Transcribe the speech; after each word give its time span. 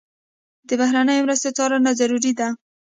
د 0.67 0.69
بهرنیو 0.79 1.25
مرستو 1.25 1.55
څارنه 1.57 1.91
ضروري 1.99 2.31
ده. 2.39 2.47